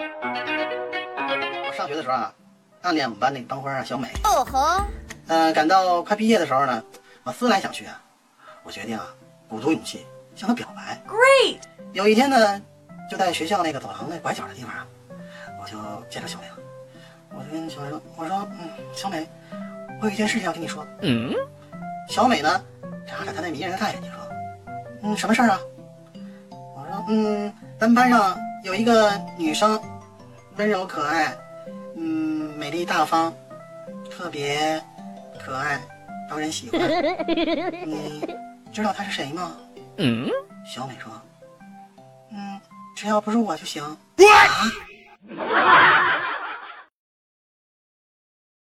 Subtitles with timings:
[0.00, 2.32] 我上学的时候啊，
[2.80, 4.08] 暗恋我们班那个班花啊小美。
[4.24, 4.82] 哦吼，
[5.26, 6.82] 嗯、赶到快毕业的时候呢，
[7.22, 8.00] 我思来想去啊，
[8.62, 9.06] 我决定啊，
[9.48, 10.98] 鼓足勇气向她表白。
[11.06, 11.58] Great！
[11.92, 12.62] 有一天呢，
[13.10, 14.86] 就在学校那个走廊那拐角的地方啊，
[15.60, 15.76] 我就
[16.08, 16.56] 见着小美了。
[17.32, 19.28] 我就跟小美说：“我说，嗯，小美，
[20.00, 21.32] 我有一件事情要跟你说。”嗯，
[22.08, 22.60] 小美呢，
[23.06, 24.20] 眨着她那迷人的大眼睛说
[25.04, 25.60] ：“嗯，什么事儿啊？”
[26.50, 29.80] 我说：“嗯，咱们班上有一个女生，
[30.56, 31.36] 温柔可爱，
[31.96, 33.32] 嗯，美丽大方，
[34.10, 34.82] 特别
[35.38, 35.80] 可爱，
[36.28, 36.80] 招人喜欢。
[37.86, 38.26] 你
[38.72, 39.56] 知道她是谁吗？”
[39.96, 40.28] 嗯，
[40.64, 41.10] 小美说
[42.32, 42.60] ：“嗯，
[42.96, 43.96] 只要不是我就行。”啊